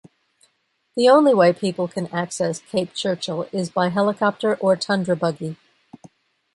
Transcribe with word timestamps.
The 0.97 1.07
only 1.09 1.31
way 1.35 1.53
people 1.53 1.87
can 1.87 2.07
access 2.07 2.57
Cape 2.59 2.95
Churchill 2.95 3.47
is 3.51 3.69
by 3.69 3.89
helicopter 3.89 4.55
or 4.55 4.75
Tundra 4.75 5.15
Buggy. 5.15 5.57